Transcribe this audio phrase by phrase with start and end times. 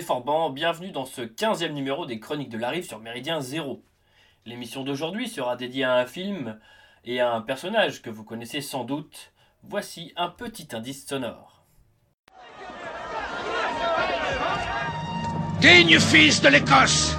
[0.00, 3.82] Forban, bienvenue dans ce 15e numéro des Chroniques de la Rive sur Méridien Zéro.
[4.46, 6.58] L'émission d'aujourd'hui sera dédiée à un film
[7.04, 9.32] et à un personnage que vous connaissez sans doute.
[9.62, 11.64] Voici un petit indice sonore.
[15.60, 17.16] Digne fils de l'Écosse,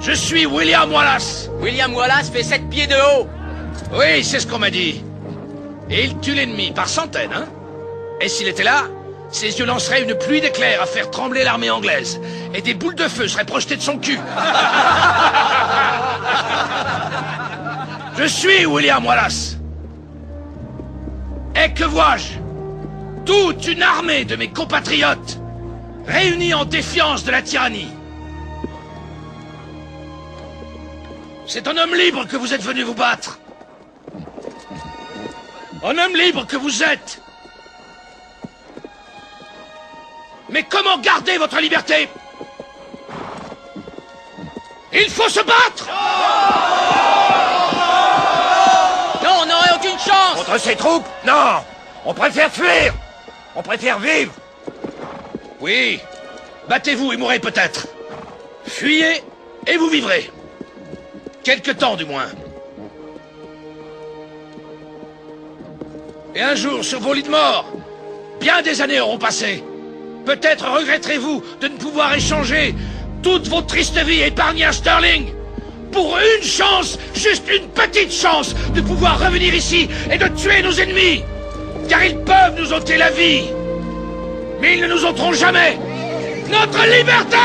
[0.00, 1.50] je suis William Wallace.
[1.60, 3.26] William Wallace fait 7 pieds de haut.
[3.92, 5.02] Oui, c'est ce qu'on m'a dit.
[5.88, 7.48] Et il tue l'ennemi par centaines, hein
[8.20, 8.84] Et s'il était là,
[9.32, 12.20] ses yeux lanceraient une pluie d'éclairs à faire trembler l'armée anglaise.
[12.54, 14.18] Et des boules de feu seraient projetées de son cul.
[18.18, 19.56] Je suis William Wallace.
[21.56, 22.38] Et que vois-je?
[23.24, 25.38] Toute une armée de mes compatriotes
[26.06, 27.90] réunis en défiance de la tyrannie.
[31.46, 33.38] C'est un homme libre que vous êtes venu vous battre.
[35.82, 37.22] Un homme libre que vous êtes.
[40.50, 42.08] Mais comment garder votre liberté?
[44.92, 45.88] Il faut se battre!
[49.22, 50.34] Non, on n'aurait aucune chance!
[50.36, 51.06] Contre ces troupes?
[51.24, 51.62] Non!
[52.04, 52.92] On préfère fuir!
[53.54, 54.32] On préfère vivre!
[55.60, 56.00] Oui.
[56.68, 57.86] Battez-vous et mourrez peut-être.
[58.66, 59.22] Fuyez
[59.66, 60.30] et vous vivrez.
[61.44, 62.26] Quelque temps du moins.
[66.34, 67.66] Et un jour, sur vos lits de mort,
[68.40, 69.64] bien des années auront passé.
[70.24, 72.74] Peut-être regretterez-vous de ne pouvoir échanger
[73.22, 75.26] toute votre triste vie épargnée à Sterling
[75.92, 80.72] pour une chance, juste une petite chance, de pouvoir revenir ici et de tuer nos
[80.72, 81.22] ennemis.
[81.88, 83.42] Car ils peuvent nous ôter la vie.
[84.60, 85.78] Mais ils ne nous ôteront jamais
[86.50, 87.36] notre liberté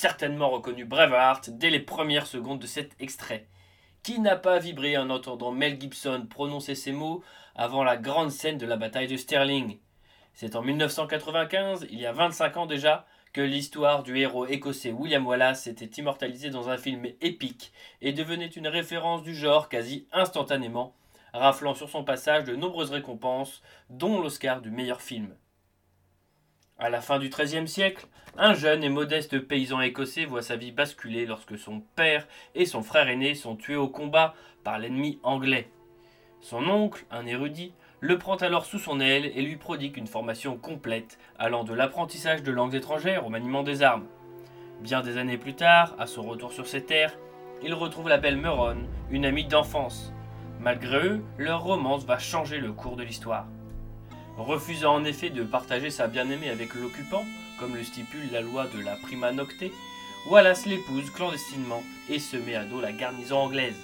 [0.00, 3.46] certainement reconnu Braveheart dès les premières secondes de cet extrait.
[4.02, 7.22] Qui n'a pas vibré en entendant Mel Gibson prononcer ces mots
[7.54, 9.76] avant la grande scène de la bataille de Stirling?
[10.32, 15.26] C'est en 1995, il y a 25 ans déjà, que l'histoire du héros écossais William
[15.26, 20.94] Wallace était immortalisée dans un film épique et devenait une référence du genre quasi instantanément,
[21.34, 23.60] raflant sur son passage de nombreuses récompenses,
[23.90, 25.36] dont l'Oscar du meilleur film.
[26.82, 28.06] À la fin du XIIIe siècle,
[28.38, 32.82] un jeune et modeste paysan écossais voit sa vie basculer lorsque son père et son
[32.82, 34.32] frère aîné sont tués au combat
[34.64, 35.68] par l'ennemi anglais.
[36.40, 40.56] Son oncle, un érudit, le prend alors sous son aile et lui prodigue une formation
[40.56, 44.06] complète allant de l'apprentissage de langues étrangères au maniement des armes.
[44.80, 47.18] Bien des années plus tard, à son retour sur ses terres,
[47.62, 50.14] il retrouve la belle Meronne, une amie d'enfance.
[50.60, 53.46] Malgré eux, leur romance va changer le cours de l'histoire.
[54.40, 57.26] Refusant en effet de partager sa bien-aimée avec l'occupant,
[57.58, 59.66] comme le stipule la loi de la prima nocte,
[60.30, 63.76] Wallace l'épouse clandestinement et se met à dos la garnison anglaise.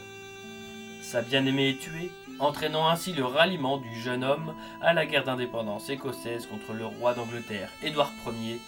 [1.02, 5.90] Sa bien-aimée est tuée, entraînant ainsi le ralliement du jeune homme à la guerre d'indépendance
[5.90, 8.58] écossaise contre le roi d'Angleterre, Édouard Ier,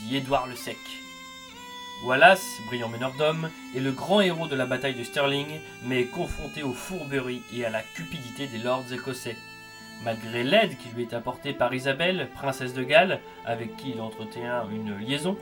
[0.00, 0.76] dit Édouard le Sec.
[2.04, 6.62] Wallace, brillant meneur d'hommes, est le grand héros de la bataille de Stirling, mais confronté
[6.62, 9.36] aux fourberies et à la cupidité des lords écossais.
[10.04, 14.64] Malgré l'aide qui lui est apportée par Isabelle, princesse de Galles, avec qui il entretient
[14.70, 15.36] une liaison,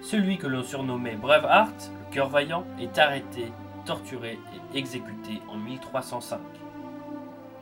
[0.00, 3.52] celui que l'on surnommait Braveheart, le cœur vaillant, est arrêté,
[3.84, 4.38] torturé
[4.74, 6.38] et exécuté en 1305.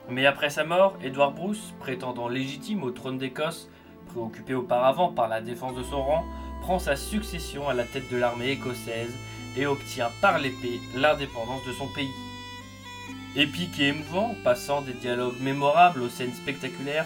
[0.09, 3.69] Mais après sa mort, Édouard Bruce, prétendant légitime au trône d'Écosse,
[4.07, 6.23] préoccupé auparavant par la défense de son rang,
[6.61, 9.13] prend sa succession à la tête de l'armée écossaise
[9.57, 12.26] et obtient par l'épée l'indépendance de son pays.
[13.37, 17.05] Épique et émouvant, passant des dialogues mémorables aux scènes spectaculaires,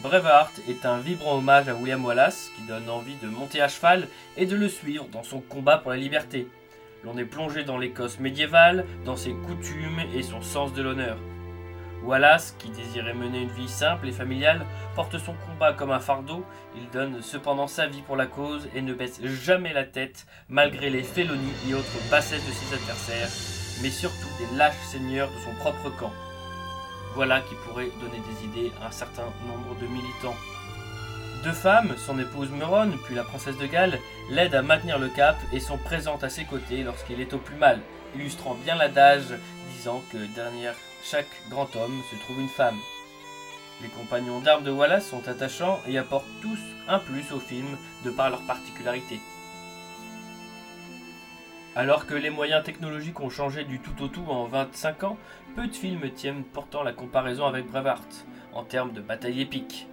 [0.00, 4.06] Braveheart est un vibrant hommage à William Wallace qui donne envie de monter à cheval
[4.36, 6.46] et de le suivre dans son combat pour la liberté.
[7.02, 11.18] L'on est plongé dans l'Écosse médiévale, dans ses coutumes et son sens de l'honneur.
[12.04, 14.64] Wallace, qui désirait mener une vie simple et familiale,
[14.94, 16.44] porte son combat comme un fardeau,
[16.76, 20.90] il donne cependant sa vie pour la cause et ne baisse jamais la tête malgré
[20.90, 25.54] les félonies et autres bassesses de ses adversaires, mais surtout des lâches seigneurs de son
[25.56, 26.12] propre camp.
[27.14, 30.36] Voilà qui pourrait donner des idées à un certain nombre de militants.
[31.44, 33.98] Deux femmes, son épouse Meronne puis la princesse de Galles,
[34.30, 37.56] l'aident à maintenir le cap et sont présentes à ses côtés lorsqu'il est au plus
[37.56, 37.80] mal,
[38.14, 39.34] illustrant bien l'adage
[39.76, 42.78] disant que derrière chaque grand homme se trouve une femme.
[43.82, 46.58] Les compagnons d'armes de Wallace sont attachants et apportent tous
[46.88, 49.18] un plus au film de par leur particularité.
[51.74, 55.16] Alors que les moyens technologiques ont changé du tout au tout en 25 ans,
[55.56, 59.88] peu de films tiennent pourtant la comparaison avec Braveheart en termes de bataille épique.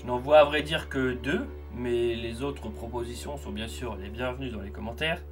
[0.00, 3.94] Je n'en vois à vrai dire que deux, mais les autres propositions sont bien sûr
[3.94, 5.22] les bienvenues dans les commentaires.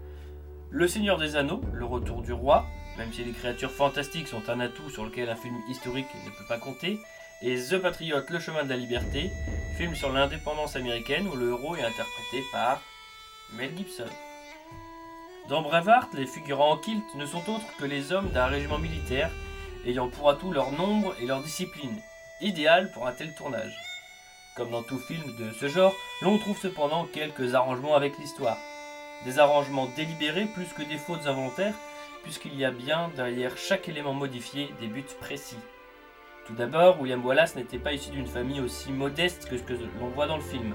[0.71, 2.65] Le Seigneur des Anneaux, Le Retour du Roi,
[2.97, 6.47] même si les créatures fantastiques sont un atout sur lequel un film historique ne peut
[6.49, 7.01] pas compter,
[7.43, 9.33] et The Patriot, Le Chemin de la Liberté,
[9.77, 12.81] film sur l'indépendance américaine où le héros est interprété par
[13.59, 14.05] Mel Gibson.
[15.49, 19.31] Dans Braveheart, les figurants en kilt ne sont autres que les hommes d'un régiment militaire
[19.85, 22.01] ayant pour atout leur nombre et leur discipline,
[22.41, 23.77] idéal pour un tel tournage.
[24.57, 28.59] Comme dans tout film de ce genre, l'on trouve cependant quelques arrangements avec l'histoire.
[29.25, 31.75] Des arrangements délibérés plus que des fautes involontaires,
[32.23, 35.59] puisqu'il y a bien derrière chaque élément modifié des buts précis.
[36.47, 40.09] Tout d'abord, William Wallace n'était pas issu d'une famille aussi modeste que ce que l'on
[40.11, 40.73] voit dans le film.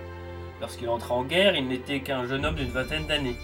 [0.59, 3.37] Lorsqu'il entra en guerre, il n'était qu'un jeune homme d'une vingtaine d'années.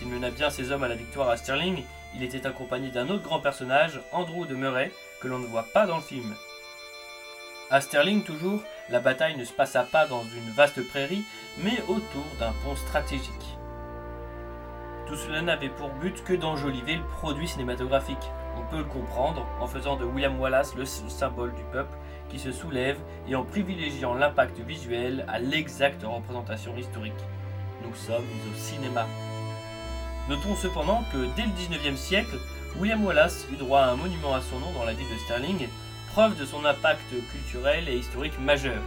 [0.00, 3.22] S'il mena bien ses hommes à la victoire à Stirling, il était accompagné d'un autre
[3.22, 6.34] grand personnage, Andrew de Murray, que l'on ne voit pas dans le film.
[7.70, 11.22] À Stirling toujours, la bataille ne se passa pas dans une vaste prairie,
[11.58, 13.58] mais autour d'un pont stratégique.
[15.06, 18.30] Tout cela n'avait pour but que d'enjoliver le produit cinématographique.
[18.56, 21.98] On peut le comprendre en faisant de William Wallace le symbole du peuple
[22.30, 22.98] qui se soulève
[23.28, 27.12] et en privilégiant l'impact visuel à l'exacte représentation historique.
[27.84, 29.06] Nous sommes au cinéma.
[30.30, 32.38] Notons cependant que dès le 19e siècle,
[32.78, 35.66] William Wallace eut droit à un monument à son nom dans la ville de Stirling,
[36.12, 38.80] preuve de son impact culturel et historique majeur.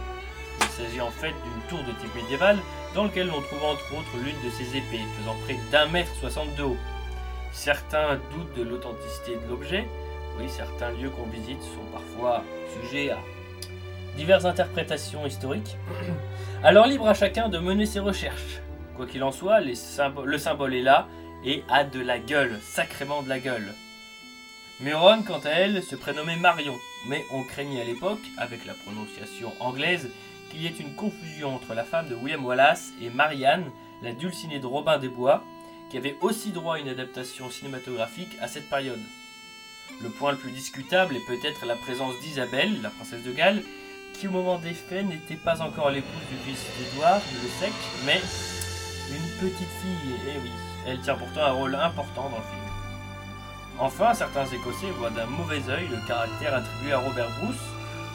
[0.62, 2.56] Il s'agit en fait d'une tour de type médiéval
[2.94, 6.54] dans laquelle l'on trouve entre autres l'une de ses épées, faisant près d'un mètre soixante
[6.56, 6.78] de haut.
[7.52, 9.86] Certains doutent de l'authenticité de l'objet.
[10.38, 12.42] Oui, certains lieux qu'on visite sont parfois
[12.80, 13.18] sujets à
[14.16, 15.76] diverses interprétations historiques.
[16.62, 18.62] Alors libre à chacun de mener ses recherches.
[18.96, 21.06] Quoi qu'il en soit, le symbole est là
[21.44, 23.74] et a de la gueule, sacrément de la gueule.
[24.80, 26.76] Méron, quant à elle, se prénommait Marion,
[27.06, 30.10] mais on craignait à l'époque, avec la prononciation anglaise,
[30.50, 33.70] qu'il y ait une confusion entre la femme de William Wallace et Marianne,
[34.02, 35.44] la dulcinée de Robin des Bois,
[35.90, 39.00] qui avait aussi droit à une adaptation cinématographique à cette période.
[40.02, 43.62] Le point le plus discutable est peut-être la présence d'Isabelle, la princesse de Galles,
[44.14, 47.72] qui au moment des faits n'était pas encore l'épouse du fils d'Édouard, le sec,
[48.04, 48.20] mais
[49.10, 50.50] une petite fille, eh oui,
[50.86, 52.64] elle tient pourtant un rôle important dans le film.
[53.78, 57.56] Enfin, certains Écossais voient d'un mauvais œil le caractère attribué à Robert Bruce,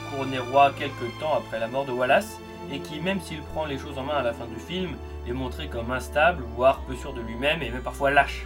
[0.09, 2.37] couronné roi quelques temps après la mort de Wallace,
[2.71, 4.95] et qui, même s'il prend les choses en main à la fin du film,
[5.27, 8.45] est montré comme instable, voire peu sûr de lui-même et même parfois lâche.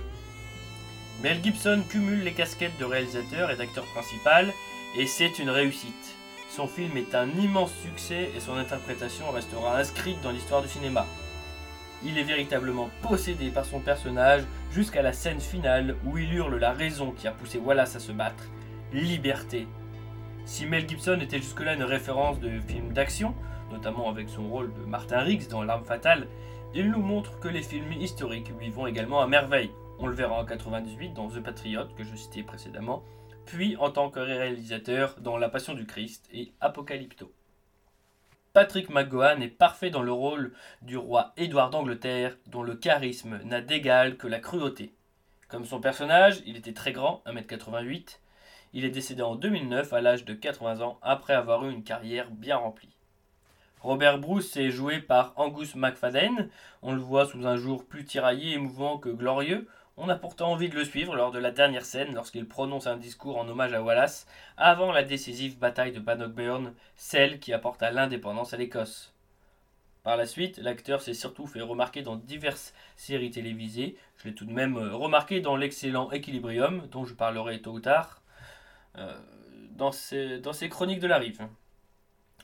[1.22, 4.52] Mel Gibson cumule les casquettes de réalisateur et d'acteur principal,
[4.98, 6.16] et c'est une réussite.
[6.50, 11.06] Son film est un immense succès et son interprétation restera inscrite dans l'histoire du cinéma.
[12.06, 16.74] Il est véritablement possédé par son personnage jusqu'à la scène finale où il hurle la
[16.74, 18.44] raison qui a poussé Wallace à se battre.
[18.92, 19.68] Liberté.
[20.46, 23.34] Si Mel Gibson était jusque-là une référence de films d'action,
[23.72, 26.28] notamment avec son rôle de Martin Riggs dans L'arme fatale,
[26.76, 29.72] il nous montre que les films historiques lui vont également à merveille.
[30.00, 33.04] On le verra en 98 dans The Patriot que je citais précédemment,
[33.46, 37.32] puis en tant que réalisateur dans La Passion du Christ et Apocalypto.
[38.54, 40.54] Patrick McGowan est parfait dans le rôle
[40.84, 44.94] du roi Édouard d'Angleterre, dont le charisme n'a d'égal que la cruauté.
[45.48, 48.20] Comme son personnage, il était très grand, 1m88.
[48.74, 52.30] Il est décédé en 2009 à l'âge de 80 ans après avoir eu une carrière
[52.30, 52.96] bien remplie.
[53.82, 56.48] Robert Bruce est joué par Angus McFadden.
[56.84, 60.70] On le voit sous un jour plus tiraillé, émouvant que glorieux, on a pourtant envie
[60.70, 63.82] de le suivre lors de la dernière scène lorsqu'il prononce un discours en hommage à
[63.82, 69.14] Wallace avant la décisive bataille de Bannockburn, celle qui apporta l'indépendance à l'Écosse.
[70.04, 73.96] Par la suite, l'acteur s'est surtout fait remarquer dans diverses séries télévisées.
[74.18, 77.80] Je l'ai tout de même euh, remarqué dans l'excellent Equilibrium, dont je parlerai tôt ou
[77.80, 78.22] tard,
[78.98, 79.18] euh,
[79.72, 81.48] dans, ses, chroniques de la rive.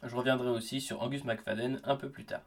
[0.03, 2.43] Je reviendrai aussi sur Angus McFadden un peu plus tard.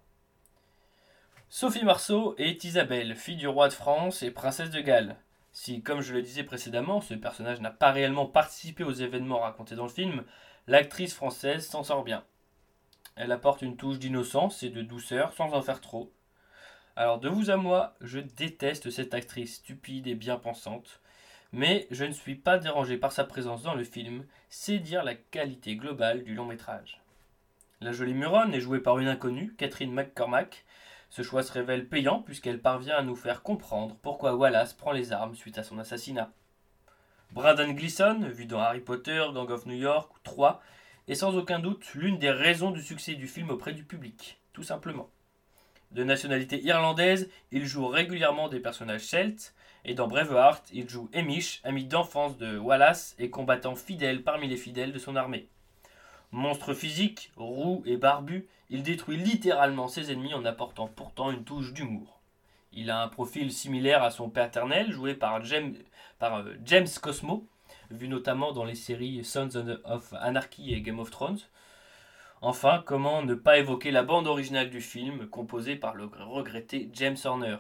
[1.55, 5.19] Sophie Marceau est Isabelle, fille du roi de France et princesse de Galles.
[5.53, 9.75] Si, comme je le disais précédemment, ce personnage n'a pas réellement participé aux événements racontés
[9.75, 10.25] dans le film,
[10.67, 12.25] l'actrice française s'en sort bien.
[13.17, 16.11] Elle apporte une touche d'innocence et de douceur sans en faire trop.
[16.97, 21.03] Alors de vous à moi, je déteste cette actrice stupide et bien pensante,
[21.53, 25.17] mais je ne suis pas dérangé par sa présence dans le film, c'est dire la
[25.17, 27.03] qualité globale du long métrage.
[27.83, 30.65] La jolie Muronne est jouée par une inconnue, Catherine McCormack,
[31.13, 35.13] ce choix se révèle payant puisqu'elle parvient à nous faire comprendre pourquoi Wallace prend les
[35.13, 36.31] armes suite à son assassinat.
[37.33, 40.63] Brandon Gleeson, vu dans Harry Potter, Gang of New York ou 3,
[41.09, 44.63] est sans aucun doute l'une des raisons du succès du film auprès du public, tout
[44.63, 45.11] simplement.
[45.91, 49.55] De nationalité irlandaise, il joue régulièrement des personnages celtes,
[49.85, 54.57] et dans Braveheart, il joue Emish, ami d'enfance de Wallace et combattant fidèle parmi les
[54.57, 55.51] fidèles de son armée.
[56.33, 61.75] Monstre physique, roux et barbu, il détruit littéralement ses ennemis en apportant pourtant une touche
[61.75, 62.23] d'humour.
[62.73, 65.75] Il a un profil similaire à son paternel, joué par James,
[66.19, 67.47] par, euh, James Cosmo,
[67.91, 71.41] vu notamment dans les séries Sons of Anarchy et Game of Thrones.
[72.41, 77.19] Enfin, comment ne pas évoquer la bande originale du film, composée par le regretté James
[77.23, 77.59] Horner?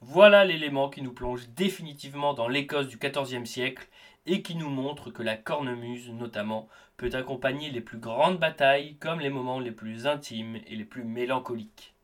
[0.00, 3.88] Voilà l'élément qui nous plonge définitivement dans l'Écosse du XIVe siècle
[4.26, 9.20] et qui nous montre que la cornemuse, notamment, peut accompagner les plus grandes batailles comme
[9.20, 11.94] les moments les plus intimes et les plus mélancoliques.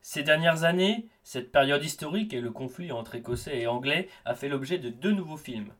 [0.00, 4.48] Ces dernières années, cette période historique et le conflit entre Écossais et Anglais a fait
[4.48, 5.72] l'objet de deux nouveaux films.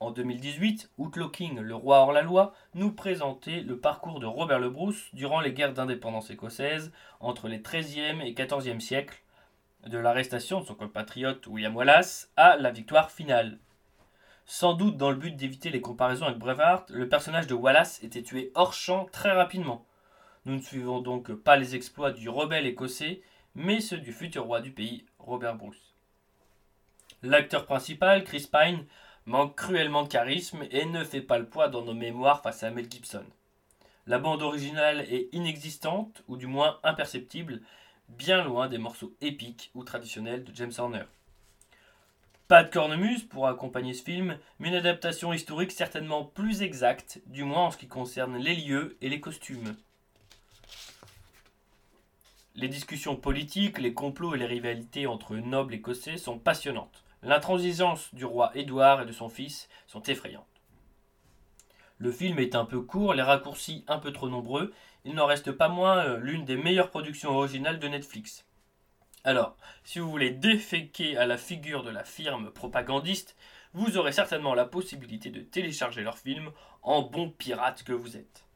[0.00, 4.70] En 2018, Outlooking, le roi hors la loi, nous présentait le parcours de Robert le
[4.70, 9.22] Bruce durant les guerres d'indépendance écossaises entre les XIIIe et XIVe siècles,
[9.86, 13.58] de l'arrestation de son compatriote William Wallace à la victoire finale.
[14.52, 18.24] Sans doute dans le but d'éviter les comparaisons avec Braveheart, le personnage de Wallace était
[18.24, 19.86] tué hors champ très rapidement.
[20.44, 23.22] Nous ne suivons donc pas les exploits du rebelle écossais,
[23.54, 25.94] mais ceux du futur roi du pays, Robert Bruce.
[27.22, 28.86] L'acteur principal, Chris Pine,
[29.24, 32.72] manque cruellement de charisme et ne fait pas le poids dans nos mémoires face à
[32.72, 33.24] Mel Gibson.
[34.08, 37.60] La bande originale est inexistante, ou du moins imperceptible,
[38.08, 41.04] bien loin des morceaux épiques ou traditionnels de James Horner.
[42.50, 47.44] Pas de cornemuse pour accompagner ce film, mais une adaptation historique certainement plus exacte, du
[47.44, 49.76] moins en ce qui concerne les lieux et les costumes.
[52.56, 57.04] Les discussions politiques, les complots et les rivalités entre nobles écossais sont passionnantes.
[57.22, 60.44] L'intransigeance du roi Édouard et de son fils sont effrayantes.
[61.98, 65.52] Le film est un peu court, les raccourcis un peu trop nombreux, il n'en reste
[65.52, 68.44] pas moins euh, l'une des meilleures productions originales de Netflix.
[69.22, 73.36] Alors, si vous voulez déféquer à la figure de la firme propagandiste,
[73.74, 76.50] vous aurez certainement la possibilité de télécharger leur film
[76.82, 78.46] en bon pirate que vous êtes.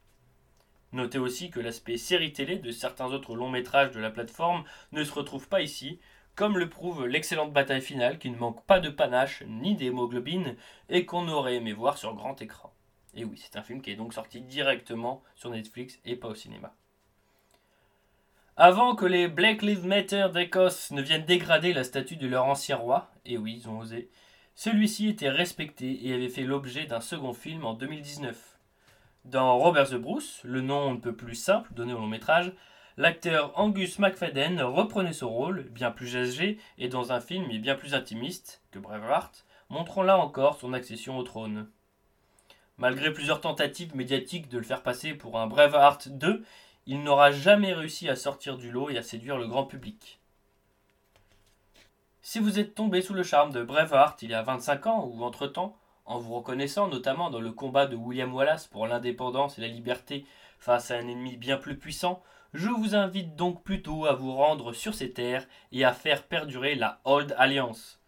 [0.91, 5.03] Notez aussi que l'aspect série télé de certains autres longs métrages de la plateforme ne
[5.03, 5.99] se retrouve pas ici,
[6.35, 10.55] comme le prouve l'excellente bataille finale qui ne manque pas de panache ni d'hémoglobine
[10.89, 12.73] et qu'on aurait aimé voir sur grand écran.
[13.13, 16.35] Et oui, c'est un film qui est donc sorti directement sur Netflix et pas au
[16.35, 16.73] cinéma.
[18.57, 22.77] Avant que les Black Lives Matter d'Écosse ne viennent dégrader la statue de leur ancien
[22.77, 24.09] roi, et oui, ils ont osé,
[24.55, 28.57] celui-ci était respecté et avait fait l'objet d'un second film en 2019.
[29.25, 32.53] Dans Robert the Bruce, le nom un peu plus simple donné au long métrage,
[32.95, 37.93] l'acteur Angus McFadden reprenait son rôle, bien plus âgé et dans un film bien plus
[37.93, 41.67] intimiste que Braveheart, montrant là encore son accession au trône.
[42.77, 46.45] Malgré plusieurs tentatives médiatiques de le faire passer pour un Braveheart 2,
[46.85, 50.19] il n'aura jamais réussi à sortir du lot et à séduire le grand public.
[52.21, 55.23] Si vous êtes tombé sous le charme de Braveheart il y a 25 ans ou
[55.23, 59.67] entre-temps, en vous reconnaissant notamment dans le combat de William Wallace pour l'indépendance et la
[59.67, 60.25] liberté
[60.59, 62.23] face à un ennemi bien plus puissant,
[62.53, 66.75] je vous invite donc plutôt à vous rendre sur ces terres et à faire perdurer
[66.75, 67.99] la Old Alliance.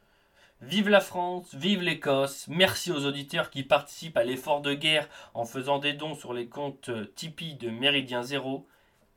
[0.62, 5.46] Vive la France, vive l'Écosse, merci aux auditeurs qui participent à l'effort de guerre en
[5.46, 8.68] faisant des dons sur les comptes Tipeee de Méridien Zéro,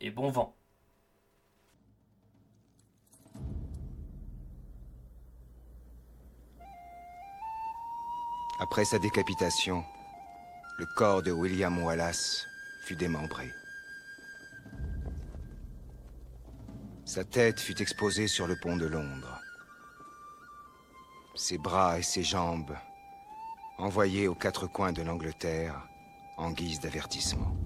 [0.02, 0.54] et bon vent.
[8.60, 9.82] Après sa décapitation,
[10.78, 12.46] le corps de William Wallace
[12.84, 13.50] fut démembré.
[17.06, 19.39] Sa tête fut exposée sur le pont de Londres
[21.34, 22.76] ses bras et ses jambes
[23.78, 25.88] envoyés aux quatre coins de l'Angleterre
[26.36, 27.56] en guise d'avertissement.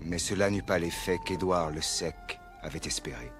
[0.00, 3.32] Mais cela n'eut pas l'effet qu'Édouard le Sec avait espéré.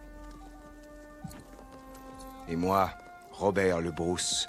[2.49, 2.91] Et moi,
[3.33, 4.49] Robert le Bruce,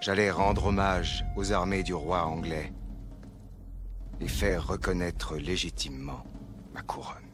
[0.00, 2.72] j'allais rendre hommage aux armées du roi anglais
[4.20, 6.24] et faire reconnaître légitimement
[6.72, 7.27] ma couronne.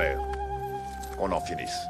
[0.00, 0.18] Robert,
[1.18, 1.86] qu'on en finisse.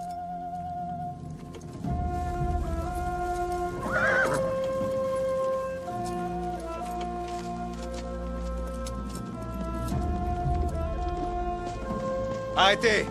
[12.56, 13.06] Arrêtez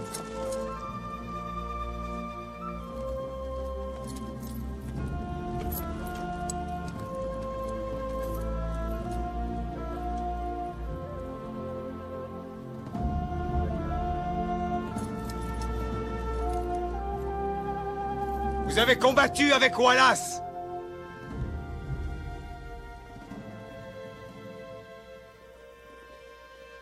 [18.89, 20.41] avez combattu avec Wallace.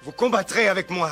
[0.03, 1.11] Vous combattrez avec moi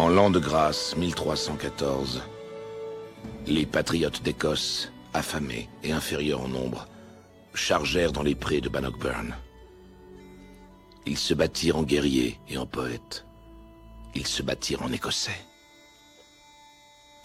[0.00, 2.22] En l'an de grâce 1314,
[3.46, 6.88] les patriotes d'Écosse, affamés et inférieurs en nombre,
[7.52, 9.36] chargèrent dans les prés de Bannockburn.
[11.04, 13.26] Ils se battirent en guerriers et en poètes.
[14.14, 15.44] Ils se battirent en Écossais.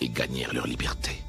[0.01, 1.23] Et gagnèrent leur liberté.